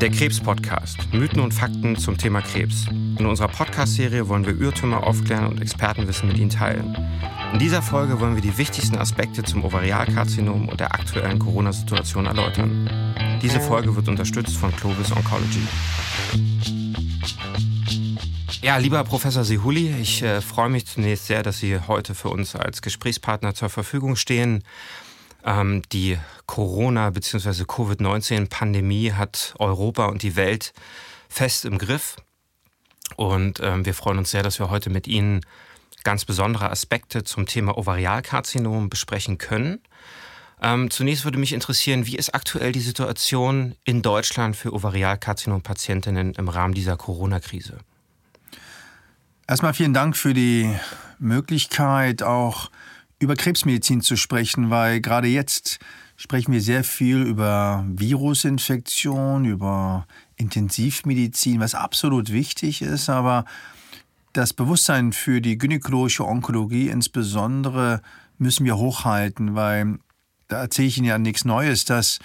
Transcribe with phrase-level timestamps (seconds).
[0.00, 1.12] Der Krebs-Podcast.
[1.12, 2.86] Mythen und Fakten zum Thema Krebs.
[3.18, 6.96] In unserer Podcast-Serie wollen wir Irrtümer aufklären und Expertenwissen mit Ihnen teilen.
[7.52, 12.88] In dieser Folge wollen wir die wichtigsten Aspekte zum Ovarialkarzinom und der aktuellen Corona-Situation erläutern.
[13.42, 15.60] Diese Folge wird unterstützt von Clovis Oncology.
[18.62, 22.56] Ja, lieber Professor Sehuli, ich äh, freue mich zunächst sehr, dass Sie heute für uns
[22.56, 24.64] als Gesprächspartner zur Verfügung stehen.
[25.44, 27.64] Ähm, die Corona- bzw.
[27.64, 30.72] Covid-19-Pandemie hat Europa und die Welt
[31.28, 32.16] fest im Griff.
[33.16, 35.40] Und ähm, wir freuen uns sehr, dass wir heute mit Ihnen
[36.04, 39.80] ganz besondere Aspekte zum Thema Ovarialkarzinom besprechen können.
[40.62, 46.48] Ähm, zunächst würde mich interessieren, wie ist aktuell die Situation in Deutschland für Ovarialkarzinom-Patientinnen im
[46.48, 47.78] Rahmen dieser Corona-Krise?
[49.46, 50.70] Erstmal vielen Dank für die
[51.18, 52.70] Möglichkeit, auch
[53.20, 55.78] über Krebsmedizin zu sprechen, weil gerade jetzt
[56.16, 63.44] sprechen wir sehr viel über Virusinfektion, über Intensivmedizin, was absolut wichtig ist, aber
[64.32, 68.00] das Bewusstsein für die gynäkologische Onkologie insbesondere
[68.38, 69.98] müssen wir hochhalten, weil
[70.48, 72.20] da erzähle ich Ihnen ja nichts Neues, dass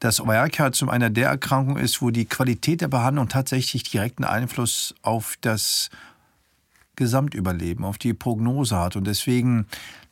[0.00, 5.36] das Ovarialkarzinom einer der Erkrankungen ist, wo die Qualität der Behandlung tatsächlich direkten Einfluss auf
[5.40, 5.90] das
[6.96, 8.96] Gesamtüberleben, auf die Prognose hat.
[8.96, 9.66] Und deswegen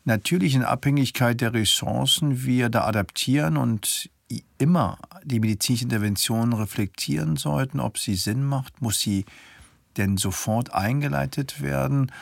[0.05, 4.11] natürlich in Abhängigkeit der Ressourcen wir da adaptieren und
[4.59, 9.25] immer die medizinische Intervention reflektieren sollten, ob sie Sinn macht, muss sie
[9.97, 12.13] denn sofort eingeleitet werden.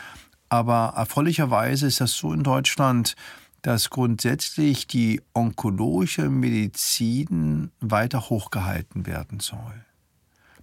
[0.49, 3.15] Aber erfreulicherweise ist das so in Deutschland,
[3.63, 9.85] dass grundsätzlich die onkologische Medizin weiter hochgehalten werden soll.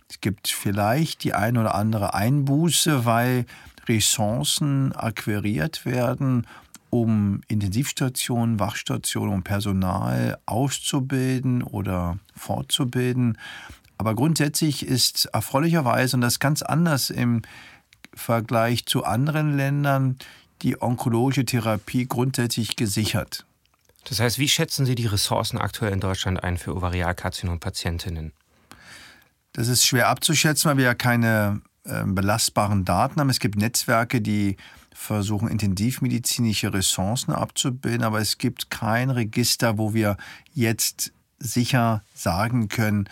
[0.09, 3.45] Es gibt vielleicht die ein oder andere Einbuße, weil
[3.87, 6.47] Ressourcen akquiriert werden,
[6.89, 13.37] um Intensivstationen, Wachstationen, um Personal auszubilden oder fortzubilden.
[13.97, 17.41] Aber grundsätzlich ist erfreulicherweise, und das ganz anders im
[18.13, 20.17] Vergleich zu anderen Ländern,
[20.61, 23.45] die onkologische Therapie grundsätzlich gesichert.
[24.05, 28.31] Das heißt, wie schätzen Sie die Ressourcen aktuell in Deutschland ein für Ovarialkarzinom-Patientinnen?
[29.53, 33.29] Das ist schwer abzuschätzen, weil wir ja keine belastbaren Daten haben.
[33.29, 34.57] Es gibt Netzwerke, die
[34.93, 40.17] versuchen, intensivmedizinische Ressourcen abzubilden, aber es gibt kein Register, wo wir
[40.53, 43.09] jetzt sicher sagen können,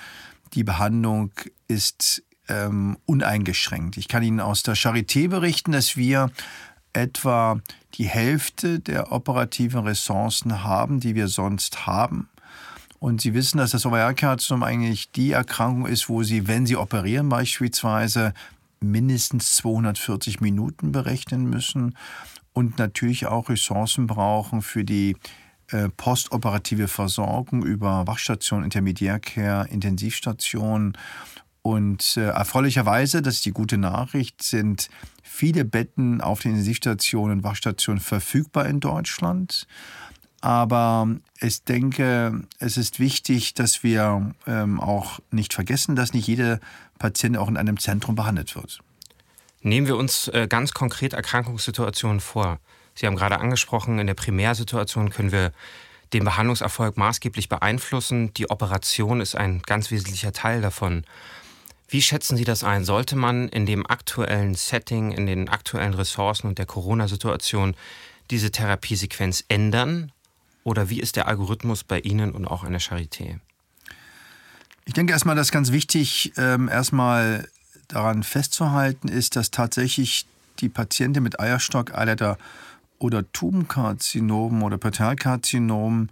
[0.54, 1.32] die Behandlung
[1.68, 3.98] ist ähm, uneingeschränkt.
[3.98, 6.32] Ich kann Ihnen aus der Charité berichten, dass wir
[6.94, 7.60] etwa
[7.96, 12.30] die Hälfte der operativen Ressourcen haben, die wir sonst haben.
[13.00, 17.30] Und Sie wissen, dass das Ovarialkarzinom eigentlich die Erkrankung ist, wo Sie, wenn Sie operieren
[17.30, 18.34] beispielsweise,
[18.84, 21.96] mindestens 240 Minuten berechnen müssen
[22.54, 25.16] und natürlich auch Ressourcen brauchen für die
[25.70, 30.98] äh, postoperative Versorgung über Wachstation, Intermediärcare, Intensivstation.
[31.62, 34.90] Und äh, erfreulicherweise, das ist die gute Nachricht, sind
[35.24, 39.66] viele Betten auf den Intensivstationen und Wachstationen verfügbar in Deutschland.
[40.44, 41.08] Aber
[41.40, 46.60] ich denke, es ist wichtig, dass wir ähm, auch nicht vergessen, dass nicht jeder
[47.00, 48.82] Patient auch in einem Zentrum behandelt wird.
[49.62, 52.60] Nehmen wir uns äh, ganz konkret Erkrankungssituationen vor.
[52.94, 55.54] Sie haben gerade angesprochen, in der Primärsituation können wir
[56.12, 58.34] den Behandlungserfolg maßgeblich beeinflussen.
[58.34, 61.06] Die Operation ist ein ganz wesentlicher Teil davon.
[61.88, 62.84] Wie schätzen Sie das ein?
[62.84, 67.76] Sollte man in dem aktuellen Setting, in den aktuellen Ressourcen und der Corona-Situation
[68.30, 70.12] diese Therapiesequenz ändern
[70.64, 73.40] oder wie ist der Algorithmus bei Ihnen und auch an der Charité?
[74.86, 77.48] Ich denke erstmal, das ist ganz wichtig, ähm, erstmal
[77.88, 80.26] daran festzuhalten ist, dass tatsächlich
[80.60, 82.38] die Patientin mit Eierstock, Eileiter
[83.00, 86.10] oder Tubenkarzinom oder Paterkarzinom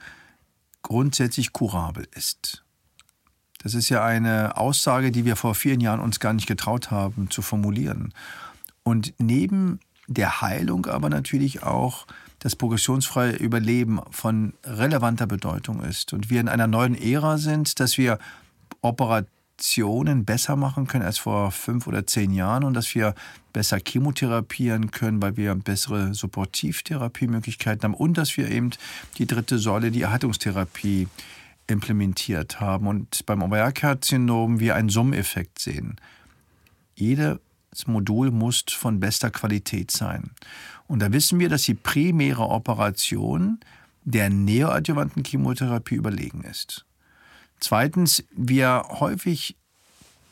[0.81, 2.63] grundsätzlich kurabel ist.
[3.63, 7.29] Das ist ja eine Aussage, die wir vor vielen Jahren uns gar nicht getraut haben
[7.29, 8.13] zu formulieren.
[8.83, 12.07] Und neben der Heilung aber natürlich auch
[12.41, 16.11] das progressionsfreie Überleben von relevanter Bedeutung ist.
[16.11, 18.17] Und wir in einer neuen Ära sind, dass wir
[18.81, 23.13] Operationen besser machen können als vor fünf oder zehn Jahren und dass wir
[23.53, 28.71] besser chemotherapieren können, weil wir bessere Supportivtherapiemöglichkeiten haben und dass wir eben
[29.19, 31.07] die dritte Säule, die Erhaltungstherapie,
[31.67, 32.87] implementiert haben.
[32.87, 35.95] Und beim Ovarialkarzinom wir einen Summeffekt sehen.
[36.95, 37.39] Jedes
[37.85, 40.31] Modul muss von bester Qualität sein.
[40.91, 43.61] Und da wissen wir, dass die primäre Operation
[44.03, 46.83] der neoadjuvanten Chemotherapie überlegen ist.
[47.61, 49.55] Zweitens, wir häufig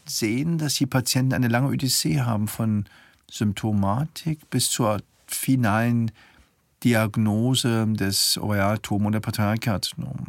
[0.05, 2.83] sehen, dass die Patienten eine lange Odyssee haben von
[3.31, 6.11] Symptomatik bis zur finalen
[6.83, 10.25] Diagnose des Ovarialtum oder Pateralkarzinom.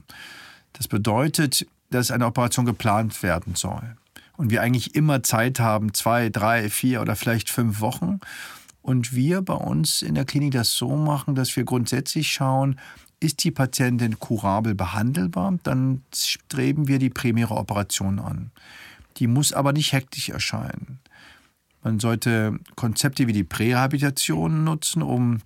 [0.75, 3.97] Das bedeutet, dass eine Operation geplant werden soll.
[4.37, 8.21] Und wir eigentlich immer Zeit haben, zwei, drei, vier oder vielleicht fünf Wochen.
[8.83, 12.79] Und wir bei uns in der Klinik das so machen, dass wir grundsätzlich schauen,
[13.21, 18.51] ist die Patientin kurabel behandelbar, dann streben wir die primäre Operation an.
[19.19, 21.01] Die muss aber nicht hektisch erscheinen.
[21.83, 25.41] Man sollte Konzepte wie die Prärehabilitation nutzen, um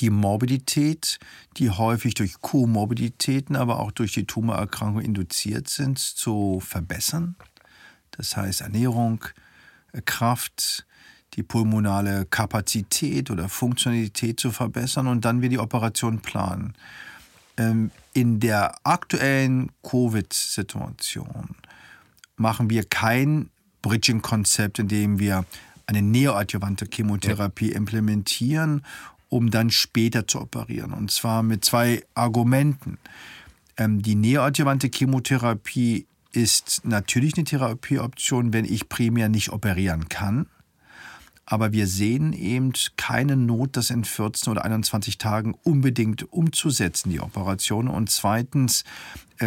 [0.00, 1.18] die Morbidität,
[1.58, 7.36] die häufig durch Komorbiditäten, aber auch durch die Tumorerkrankung induziert sind, zu verbessern.
[8.12, 9.24] Das heißt Ernährung,
[10.04, 10.86] Kraft,
[11.34, 16.74] die pulmonale Kapazität oder Funktionalität zu verbessern und dann wir die Operation planen.
[17.56, 21.56] Ähm, in der aktuellen Covid-Situation
[22.36, 23.50] machen wir kein
[23.80, 25.44] Bridging-Konzept, in dem wir
[25.86, 27.76] eine neoadjuvante Chemotherapie ja.
[27.76, 28.84] implementieren,
[29.28, 30.92] um dann später zu operieren.
[30.92, 32.98] Und zwar mit zwei Argumenten.
[33.76, 40.46] Ähm, die neoadjuvante Chemotherapie ist natürlich eine Therapieoption, wenn ich primär nicht operieren kann.
[41.44, 47.20] Aber wir sehen eben keine Not, das in 14 oder 21 Tagen unbedingt umzusetzen, die
[47.20, 47.88] Operation.
[47.88, 48.84] Und zweitens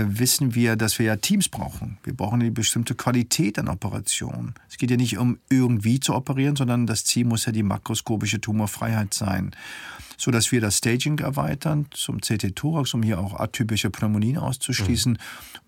[0.08, 1.98] wissen wir, dass wir ja Teams brauchen.
[2.04, 4.56] Wir brauchen eine bestimmte Qualität an Operationen.
[4.70, 8.42] Es geht ja nicht um irgendwie zu operieren, sondern das Ziel muss ja die makroskopische
[8.42, 9.56] Tumorfreiheit sein
[10.18, 15.18] so dass wir das Staging erweitern zum CT-Thorax, um hier auch atypische Pneumonien auszuschließen mhm.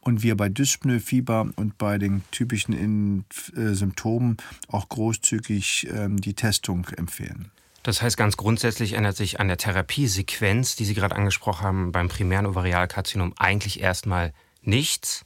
[0.02, 3.26] und wir bei Dyspnoe, Fieber und bei den typischen
[3.56, 4.38] äh, Symptomen
[4.68, 7.52] auch großzügig ähm, die Testung empfehlen.
[7.88, 12.10] Das heißt, ganz grundsätzlich ändert sich an der Therapiesequenz, die Sie gerade angesprochen haben, beim
[12.10, 15.24] primären Ovarialkarzinom eigentlich erstmal nichts.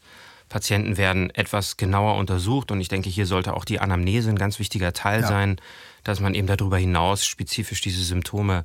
[0.48, 4.60] Patienten werden etwas genauer untersucht und ich denke, hier sollte auch die Anamnese ein ganz
[4.60, 5.28] wichtiger Teil ja.
[5.28, 5.60] sein,
[6.04, 8.64] dass man eben darüber hinaus spezifisch diese Symptome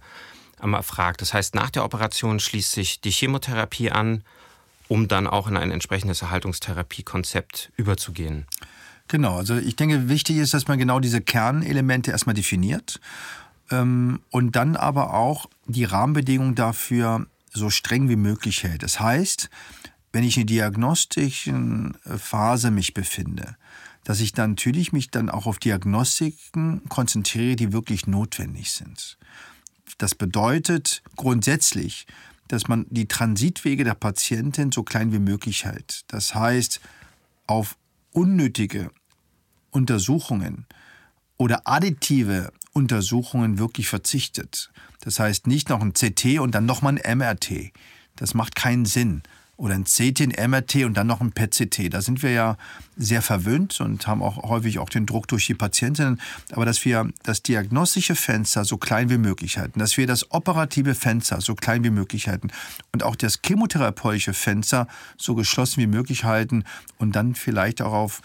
[0.60, 1.22] erfragt.
[1.22, 4.24] Das heißt, nach der Operation schließt sich die Chemotherapie an,
[4.88, 8.46] um dann auch in ein entsprechendes Erhaltungstherapiekonzept überzugehen.
[9.08, 13.00] Genau, also ich denke, wichtig ist, dass man genau diese Kernelemente erstmal definiert
[13.70, 18.82] ähm, und dann aber auch die Rahmenbedingungen dafür so streng wie möglich hält.
[18.82, 19.50] Das heißt,
[20.12, 23.56] wenn ich in der diagnostischen Phase mich befinde,
[24.04, 29.18] dass ich dann natürlich mich dann auch auf Diagnostiken konzentriere, die wirklich notwendig sind.
[29.98, 32.06] Das bedeutet grundsätzlich,
[32.48, 36.04] dass man die Transitwege der Patientin so klein wie möglich hält.
[36.08, 36.80] Das heißt,
[37.46, 37.76] auf
[38.12, 38.90] unnötige
[39.70, 40.66] Untersuchungen
[41.36, 44.70] oder additive Untersuchungen wirklich verzichtet.
[45.00, 47.72] Das heißt, nicht noch ein CT und dann nochmal ein MRT.
[48.16, 49.22] Das macht keinen Sinn
[49.56, 51.94] oder ein CT, ein MRT und dann noch ein PET-CT.
[51.94, 52.58] Da sind wir ja
[52.98, 56.20] sehr verwöhnt und haben auch häufig auch den Druck durch die Patientinnen.
[56.52, 60.94] Aber dass wir das diagnostische Fenster so klein wie möglich halten, dass wir das operative
[60.94, 62.50] Fenster so klein wie möglich halten
[62.92, 64.86] und auch das chemotherapeutische Fenster
[65.16, 66.64] so geschlossen wie möglich halten
[66.98, 68.20] und dann vielleicht auch auf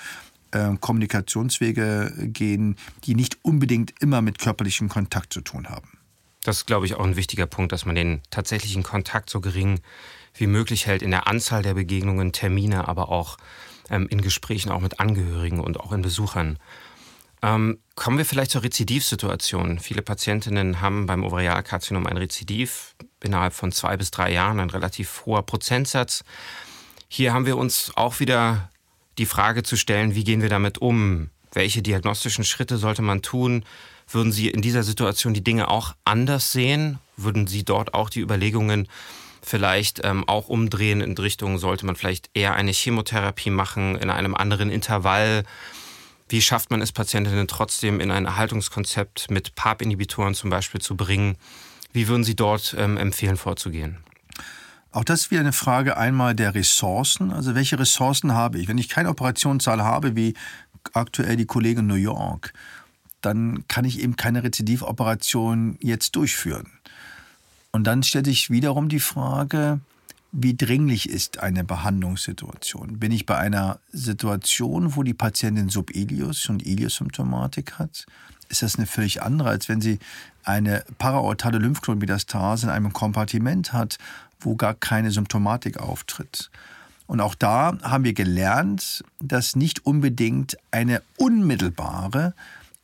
[0.79, 2.75] Kommunikationswege gehen,
[3.05, 5.97] die nicht unbedingt immer mit körperlichem Kontakt zu tun haben.
[6.43, 9.79] Das ist, glaube ich, auch ein wichtiger Punkt, dass man den tatsächlichen Kontakt so gering
[10.33, 13.37] wie möglich hält in der Anzahl der Begegnungen, Termine, aber auch
[13.89, 16.57] ähm, in Gesprächen auch mit Angehörigen und auch in Besuchern.
[17.43, 19.79] Ähm, kommen wir vielleicht zur Rezidivsituation.
[19.79, 25.25] Viele Patientinnen haben beim Ovarialkarzinom ein Rezidiv innerhalb von zwei bis drei Jahren, ein relativ
[25.25, 26.23] hoher Prozentsatz.
[27.07, 28.70] Hier haben wir uns auch wieder
[29.21, 31.29] die Frage zu stellen, wie gehen wir damit um?
[31.53, 33.63] Welche diagnostischen Schritte sollte man tun?
[34.09, 36.97] Würden Sie in dieser Situation die Dinge auch anders sehen?
[37.17, 38.87] Würden Sie dort auch die Überlegungen
[39.43, 44.33] vielleicht ähm, auch umdrehen in Richtung, sollte man vielleicht eher eine Chemotherapie machen in einem
[44.33, 45.43] anderen Intervall?
[46.27, 51.37] Wie schafft man es, Patientinnen trotzdem in ein Erhaltungskonzept mit PARP-Inhibitoren zum Beispiel zu bringen?
[51.93, 53.97] Wie würden Sie dort ähm, empfehlen, vorzugehen?
[54.91, 57.31] Auch das ist wieder eine Frage einmal der Ressourcen.
[57.31, 58.67] Also welche Ressourcen habe ich?
[58.67, 60.33] Wenn ich keine Operationssaal habe, wie
[60.93, 62.53] aktuell die Kollegen in New York,
[63.21, 66.67] dann kann ich eben keine Rezidivoperation jetzt durchführen.
[67.71, 69.79] Und dann stellt sich wiederum die Frage,
[70.33, 72.99] wie dringlich ist eine Behandlungssituation?
[72.99, 78.05] Bin ich bei einer Situation, wo die Patientin Subilius und Ilius-Symptomatik hat?
[78.49, 79.99] Ist das eine völlig andere, als wenn sie
[80.43, 83.97] eine paraortale Lymphknotenmetastase in einem Kompartiment hat,
[84.41, 86.49] wo gar keine Symptomatik auftritt?
[87.07, 92.33] Und auch da haben wir gelernt, dass nicht unbedingt eine unmittelbare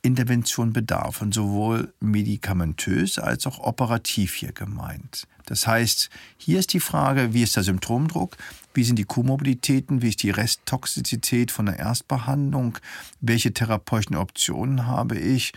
[0.02, 5.26] Intervention bedarf und sowohl medikamentös als auch operativ hier gemeint.
[5.46, 8.36] Das heißt, hier ist die Frage, wie ist der Symptomdruck,
[8.74, 12.78] wie sind die Komorbiditäten, wie ist die Resttoxizität von der Erstbehandlung,
[13.20, 15.52] welche therapeutischen Optionen habe ich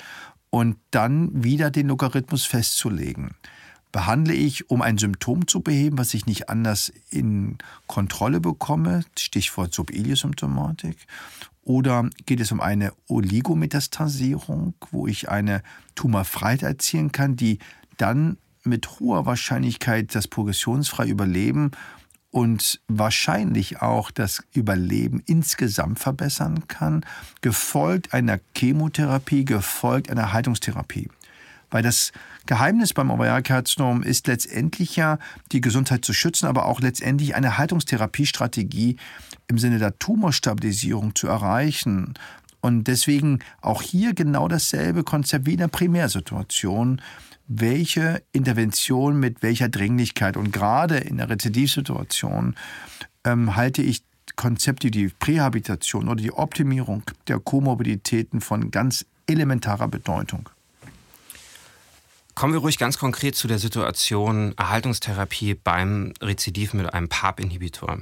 [0.50, 3.36] und dann wieder den Logarithmus festzulegen.
[3.92, 7.58] Behandle ich, um ein Symptom zu beheben, was ich nicht anders in
[7.88, 10.98] Kontrolle bekomme, Stichwort Subeliosymptomatik,
[11.64, 15.62] oder geht es um eine Oligometastasierung, wo ich eine
[15.96, 17.60] Tumorfreiheit erzielen kann, die
[17.98, 21.72] dann mit hoher Wahrscheinlichkeit das progressionsfrei überleben
[22.32, 27.06] und wahrscheinlich auch das Überleben insgesamt verbessern kann,
[27.42, 31.10] gefolgt einer Chemotherapie, gefolgt einer Haltungstherapie.
[31.72, 32.12] Weil das
[32.46, 35.18] Geheimnis beim Ovarialkarzinom ist letztendlich ja,
[35.52, 38.98] die Gesundheit zu schützen, aber auch letztendlich eine Haltungstherapiestrategie
[39.48, 42.14] im Sinne der Tumorstabilisierung zu erreichen.
[42.60, 47.02] Und deswegen auch hier genau dasselbe Konzept wie in der Primärsituation.
[47.48, 52.56] Welche Intervention mit welcher Dringlichkeit und gerade in der Rezidivsituation
[53.26, 54.04] ähm, halte ich
[54.36, 60.50] Konzepte wie die Prähabilitation oder die Optimierung der Komorbiditäten von ganz elementarer Bedeutung.
[62.42, 68.00] Kommen wir ruhig ganz konkret zu der Situation Erhaltungstherapie beim Rezidiv mit einem PARP-Inhibitor.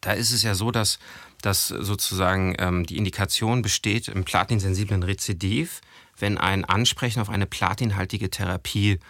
[0.00, 0.98] Da ist es ja so, dass,
[1.42, 5.82] dass sozusagen ähm, die Indikation besteht im platinsensiblen Rezidiv,
[6.18, 9.00] wenn ein Ansprechen auf eine platinhaltige Therapie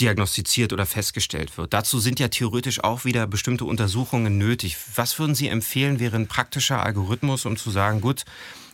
[0.00, 1.72] diagnostiziert oder festgestellt wird.
[1.72, 4.76] Dazu sind ja theoretisch auch wieder bestimmte Untersuchungen nötig.
[4.96, 8.24] Was würden Sie empfehlen, wäre ein praktischer Algorithmus, um zu sagen, gut,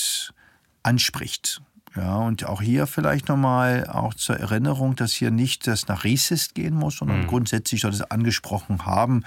[0.82, 1.62] anspricht.
[1.96, 6.54] Ja, und auch hier vielleicht nochmal auch zur Erinnerung, dass hier nicht das nach Resist
[6.54, 7.26] gehen muss, sondern mhm.
[7.26, 9.24] grundsätzlich soll es angesprochen haben.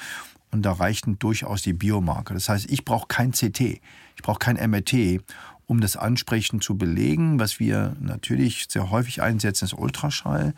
[0.51, 2.35] Und da reichen durchaus die Biomarker.
[2.35, 5.21] Das heißt, ich brauche kein CT, ich brauche kein MRT,
[5.65, 7.39] um das Ansprechen zu belegen.
[7.39, 10.53] Was wir natürlich sehr häufig einsetzen, ist Ultraschall.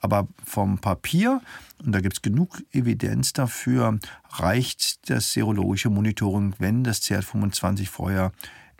[0.00, 1.40] Aber vom Papier,
[1.84, 3.98] und da gibt es genug Evidenz dafür,
[4.30, 8.32] reicht das serologische Monitoring, wenn das CR25 vorher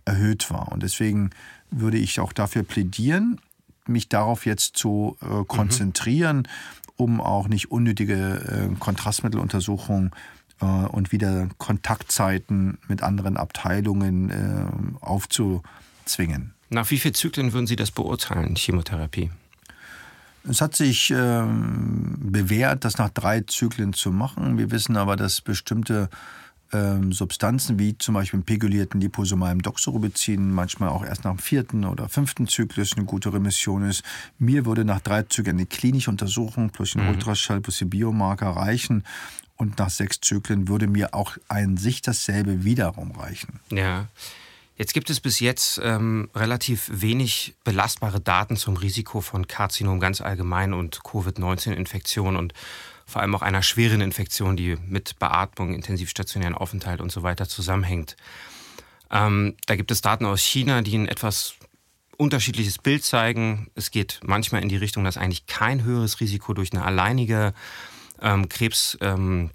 [0.04, 0.72] erhöht war.
[0.72, 1.30] Und deswegen
[1.70, 3.40] würde ich auch dafür plädieren,
[3.86, 6.44] mich darauf jetzt zu äh, konzentrieren, mhm.
[6.96, 10.10] um auch nicht unnötige äh, Kontrastmitteluntersuchungen
[10.60, 16.54] äh, und wieder Kontaktzeiten mit anderen Abteilungen äh, aufzuzwingen.
[16.68, 19.30] Nach wie vielen Zyklen würden Sie das beurteilen, Chemotherapie?
[20.48, 24.58] Es hat sich ähm, bewährt, das nach drei Zyklen zu machen.
[24.58, 26.08] Wir wissen aber, dass bestimmte
[26.72, 32.08] ähm, Substanzen wie zum Beispiel pegulierten liposomalen Doxorubicin manchmal auch erst nach dem vierten oder
[32.08, 34.02] fünften Zyklus eine gute Remission ist.
[34.38, 37.10] Mir würde nach drei Zyklen eine klinische Untersuchung plus ein mhm.
[37.10, 39.04] Ultraschall plus die Biomarker reichen.
[39.56, 43.60] Und nach sechs Zyklen würde mir auch ein sich dasselbe wiederum reichen.
[43.70, 44.06] Ja.
[44.76, 50.20] Jetzt gibt es bis jetzt ähm, relativ wenig belastbare Daten zum Risiko von Karzinom ganz
[50.20, 52.52] allgemein und Covid-19-Infektion und
[53.06, 58.16] vor allem auch einer schweren Infektion, die mit Beatmung, intensivstationären Aufenthalt und so weiter zusammenhängt.
[59.10, 61.54] Ähm, da gibt es Daten aus China, die ein etwas
[62.18, 63.70] unterschiedliches Bild zeigen.
[63.74, 67.54] Es geht manchmal in die Richtung, dass eigentlich kein höheres Risiko durch eine alleinige
[68.20, 69.50] ähm, Krebs ähm,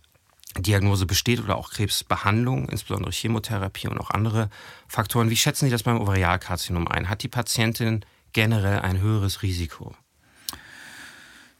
[0.58, 4.50] Diagnose besteht oder auch Krebsbehandlung, insbesondere Chemotherapie und auch andere
[4.88, 5.30] Faktoren.
[5.30, 7.10] Wie schätzen Sie das beim Ovarialkarzinom ein?
[7.10, 8.04] Hat die Patientin
[8.34, 9.96] generell ein höheres Risiko?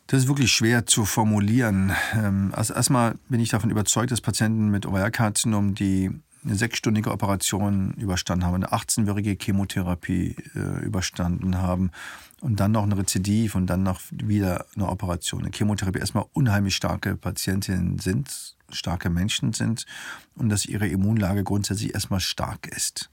[0.08, 1.94] Das ist wirklich schwer zu formulieren.
[2.52, 6.12] Also erstmal bin ich davon überzeugt, dass Patienten mit Ovarialkarzinom, die
[6.44, 11.92] eine sechsstündige Operation überstanden haben, eine 18-wöchige Chemotherapie äh, überstanden haben
[12.42, 15.44] und dann noch ein Rezidiv und dann noch wieder eine Operation.
[15.44, 19.86] Eine Chemotherapie erstmal unheimlich starke Patientinnen sind, starke Menschen sind
[20.36, 23.10] und dass ihre Immunlage grundsätzlich erstmal stark ist.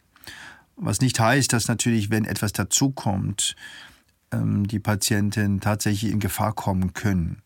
[0.76, 3.56] Was nicht heißt, dass natürlich, wenn etwas dazukommt,
[4.30, 7.42] ähm, die Patienten tatsächlich in Gefahr kommen können.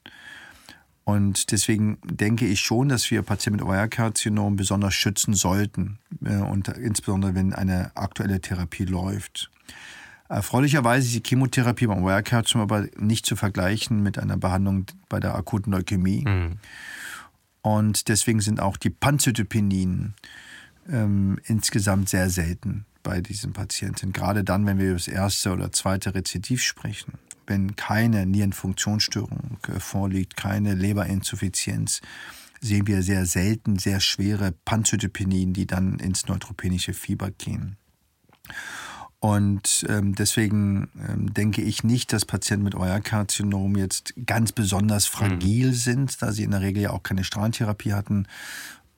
[1.05, 6.69] Und deswegen denke ich schon, dass wir Patienten mit Ovarkarzinom besonders schützen sollten, äh, und
[6.69, 9.51] insbesondere wenn eine aktuelle Therapie läuft.
[10.29, 15.35] Erfreulicherweise ist die Chemotherapie beim Ovarkarzinom aber nicht zu vergleichen mit einer Behandlung bei der
[15.35, 16.25] akuten Leukämie.
[16.25, 16.59] Mhm.
[17.63, 20.15] Und deswegen sind auch die Panzytopenien
[20.89, 24.13] ähm, insgesamt sehr selten bei diesen Patienten.
[24.13, 27.15] Gerade dann, wenn wir über das erste oder zweite Rezidiv sprechen
[27.47, 32.01] wenn keine Nierenfunktionsstörung äh, vorliegt, keine Leberinsuffizienz,
[32.61, 37.77] sehen wir sehr selten sehr schwere Panzytopenien, die dann ins neutropenische Fieber gehen.
[39.23, 45.69] Und ähm, deswegen ähm, denke ich nicht, dass Patienten mit Euerkarzinom jetzt ganz besonders fragil
[45.69, 45.75] mhm.
[45.75, 48.27] sind, da sie in der Regel ja auch keine Strahlentherapie hatten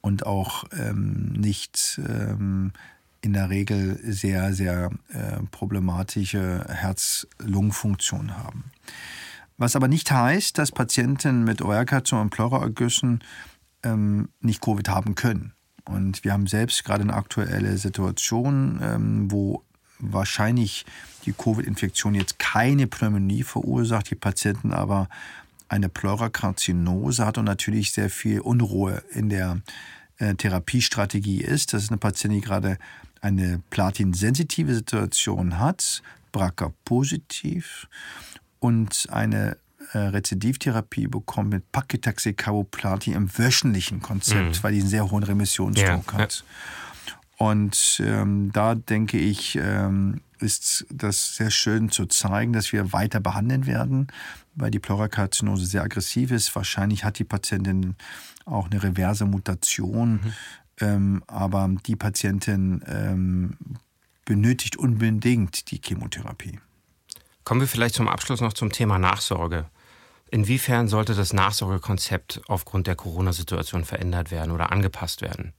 [0.00, 2.72] und auch ähm, nicht ähm,
[3.20, 8.64] in der Regel sehr, sehr äh, problematische Herz-Lungen-Funktion haben.
[9.58, 13.22] Was aber nicht heißt, dass Patienten mit Oerkatzum und Pleuraergüssen
[13.82, 15.52] ähm, nicht Covid haben können.
[15.84, 19.62] Und wir haben selbst gerade eine aktuelle Situation, ähm, wo
[19.98, 20.84] wahrscheinlich
[21.26, 25.08] die Covid-Infektion jetzt keine Pneumonie verursacht, die Patienten aber
[25.68, 29.60] eine Pleurakarzinose hat und natürlich sehr viel Unruhe in der
[30.18, 31.72] äh, Therapiestrategie ist.
[31.72, 32.78] Das ist eine Patientin, die gerade
[33.20, 37.88] eine platinsensitive Situation hat, BRCA positiv
[38.60, 39.56] und eine
[39.92, 44.62] äh, Rezidivtherapie bekommt mit Paclitaxel-Carboplatin im wöchentlichen Konzept, mhm.
[44.62, 46.44] weil die einen sehr hohen Remissionsdruck ja, hat.
[46.46, 46.83] Ja.
[47.36, 53.20] Und ähm, da denke ich, ähm, ist das sehr schön zu zeigen, dass wir weiter
[53.20, 54.08] behandeln werden,
[54.54, 56.54] weil die Pleurakarzinose sehr aggressiv ist.
[56.54, 57.96] Wahrscheinlich hat die Patientin
[58.44, 60.12] auch eine reverse Mutation.
[60.12, 60.32] Mhm.
[60.80, 63.56] Ähm, aber die Patientin ähm,
[64.24, 66.59] benötigt unbedingt die Chemotherapie.
[67.44, 69.66] Kommen wir vielleicht zum Abschluss noch zum Thema Nachsorge.
[70.30, 75.52] Inwiefern sollte das Nachsorgekonzept aufgrund der Corona-Situation verändert werden oder angepasst werden?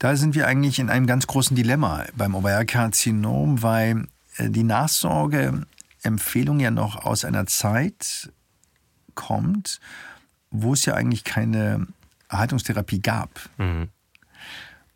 [0.00, 4.06] Da sind wir eigentlich in einem ganz großen Dilemma beim Ovarkarzinom, weil
[4.38, 8.32] äh, die Nachsorgeempfehlung ja noch aus einer Zeit
[9.14, 9.78] kommt,
[10.50, 11.86] wo es ja eigentlich keine
[12.30, 13.50] Erhaltungstherapie gab.
[13.58, 13.88] Mhm.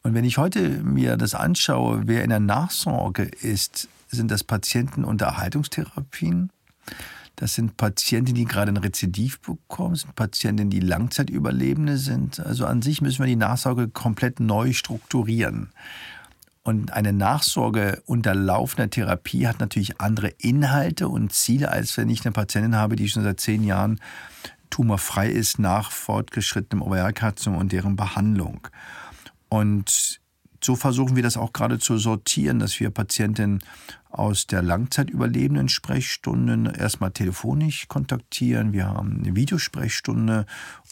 [0.03, 5.05] Und wenn ich heute mir das anschaue, wer in der Nachsorge ist, sind das Patienten
[5.05, 6.49] unter Erhaltungstherapien.
[7.37, 12.39] Das sind Patienten, die gerade ein Rezidiv bekommen, sind Patienten, die Langzeitüberlebende sind.
[12.41, 15.71] Also an sich müssen wir die Nachsorge komplett neu strukturieren.
[16.63, 22.25] Und eine Nachsorge unter laufender Therapie hat natürlich andere Inhalte und Ziele, als wenn ich
[22.25, 24.01] eine Patientin habe, die schon seit zehn Jahren
[24.71, 28.67] tumorfrei ist nach fortgeschrittenem Ovarialkarzinom und deren Behandlung.
[29.49, 30.21] Und
[30.65, 33.61] so versuchen wir das auch gerade zu sortieren, dass wir Patienten
[34.11, 38.73] aus der langzeitüberlebenden Sprechstunden erstmal telefonisch kontaktieren.
[38.73, 40.47] Wir haben eine Videosprechstunde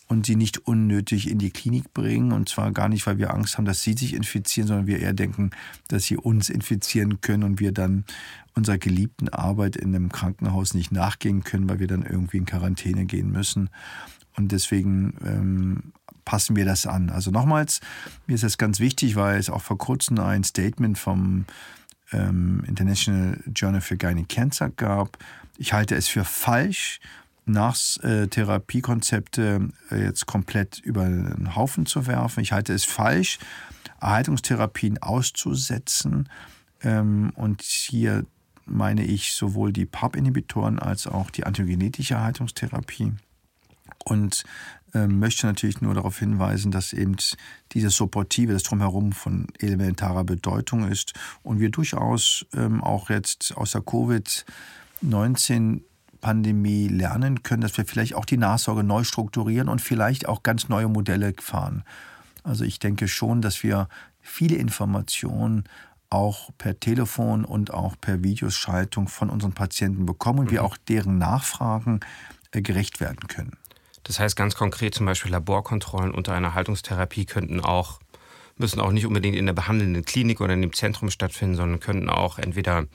[0.08, 2.32] und sie nicht unnötig in die Klinik bringen.
[2.32, 5.14] Und zwar gar nicht, weil wir Angst haben, dass sie sich infizieren, sondern wir eher
[5.14, 5.52] denken,
[5.88, 8.04] dass sie uns infizieren können und wir dann
[8.54, 13.06] unserer geliebten Arbeit in einem Krankenhaus nicht nachgehen können, weil wir dann irgendwie in Quarantäne
[13.06, 13.70] gehen müssen.
[14.36, 15.92] Und deswegen ähm,
[16.24, 17.10] passen wir das an.
[17.10, 17.80] Also nochmals,
[18.26, 21.46] mir ist das ganz wichtig, weil es auch vor kurzem ein Statement vom
[22.12, 25.18] ähm, International Journal for Gynec Cancer gab.
[25.58, 26.98] Ich halte es für falsch,
[27.44, 32.38] Nachtherapiekonzepte äh, jetzt komplett über den Haufen zu werfen.
[32.40, 33.40] Ich halte es falsch,
[34.00, 36.28] Erhaltungstherapien auszusetzen
[36.82, 38.24] ähm, und hier
[38.64, 43.12] meine ich sowohl die PARP-Inhibitoren als auch die antigenetische Erhaltungstherapie.
[44.04, 44.44] Und
[44.94, 47.16] äh, möchte natürlich nur darauf hinweisen, dass eben
[47.72, 53.70] dieses Supportive, das Drumherum von elementarer Bedeutung ist und wir durchaus ähm, auch jetzt aus
[53.72, 55.80] der Covid-19
[56.20, 60.68] Pandemie lernen können, dass wir vielleicht auch die Nachsorge neu strukturieren und vielleicht auch ganz
[60.68, 61.84] neue Modelle fahren.
[62.44, 63.88] Also ich denke schon, dass wir
[64.20, 65.64] viele Informationen
[66.10, 70.50] auch per Telefon und auch per Videoschaltung von unseren Patienten bekommen und mhm.
[70.50, 72.00] wir auch deren Nachfragen
[72.52, 73.56] äh, gerecht werden können.
[74.04, 78.00] Das heißt ganz konkret zum Beispiel Laborkontrollen unter einer Haltungstherapie könnten auch,
[78.56, 82.08] müssen auch nicht unbedingt in der behandelnden Klinik oder in dem Zentrum stattfinden, sondern könnten
[82.08, 82.86] auch entweder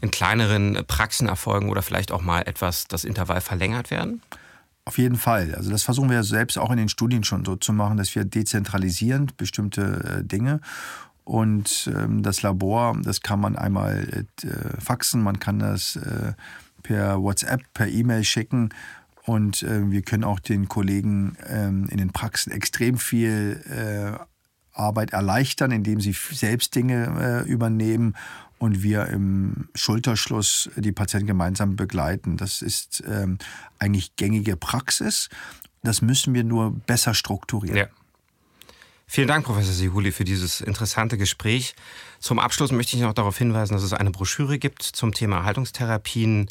[0.00, 4.22] in kleineren Praxen erfolgen oder vielleicht auch mal etwas das Intervall verlängert werden?
[4.84, 5.54] Auf jeden Fall.
[5.54, 8.24] Also das versuchen wir selbst auch in den Studien schon so zu machen, dass wir
[8.24, 10.60] dezentralisieren bestimmte äh, Dinge.
[11.24, 16.32] Und ähm, das Labor, das kann man einmal äh, faxen, man kann das äh,
[16.82, 18.70] per WhatsApp, per E-Mail schicken.
[19.28, 24.18] Und äh, wir können auch den Kollegen ähm, in den Praxen extrem viel äh,
[24.72, 28.16] Arbeit erleichtern, indem sie selbst Dinge äh, übernehmen
[28.56, 32.38] und wir im Schulterschluss die Patienten gemeinsam begleiten.
[32.38, 33.36] Das ist ähm,
[33.78, 35.28] eigentlich gängige Praxis.
[35.82, 37.76] Das müssen wir nur besser strukturieren.
[37.76, 37.86] Ja.
[39.06, 41.74] Vielen Dank, Professor Sihuli, für dieses interessante Gespräch.
[42.18, 46.48] Zum Abschluss möchte ich noch darauf hinweisen, dass es eine Broschüre gibt zum Thema Haltungstherapien.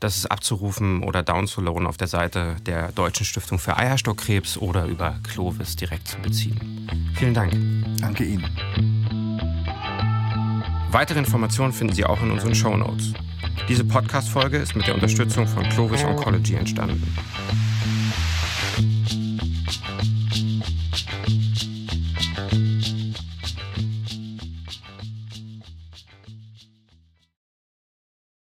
[0.00, 5.18] Das ist abzurufen oder downzuladen auf der Seite der Deutschen Stiftung für Eierstockkrebs oder über
[5.22, 6.88] Clovis direkt zu beziehen.
[7.14, 7.52] Vielen Dank.
[8.00, 8.44] Danke Ihnen.
[10.90, 13.12] Weitere Informationen finden Sie auch in unseren Show Notes.
[13.68, 17.02] Diese Podcast-Folge ist mit der Unterstützung von Clovis Oncology entstanden.